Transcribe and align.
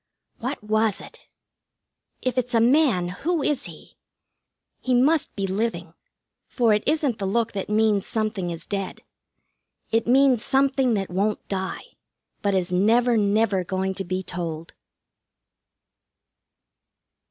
What 0.39 0.63
was 0.63 0.99
it? 0.99 1.27
If 2.23 2.39
it's 2.39 2.55
a 2.55 2.59
man, 2.59 3.09
who 3.09 3.43
is 3.43 3.65
he? 3.65 3.93
He 4.79 4.95
must 4.95 5.35
be 5.35 5.45
living, 5.45 5.93
for 6.47 6.73
it 6.73 6.81
isn't 6.87 7.19
the 7.19 7.27
look 7.27 7.51
that 7.51 7.69
means 7.69 8.07
something 8.07 8.49
is 8.49 8.65
dead. 8.65 9.01
It 9.91 10.07
means 10.07 10.43
something 10.43 10.95
that 10.95 11.11
won't 11.11 11.47
die, 11.47 11.83
but 12.41 12.55
is 12.55 12.71
never, 12.71 13.15
never 13.15 13.63
going 13.63 13.93
to 13.93 14.03
be 14.03 14.23
told. 14.23 14.73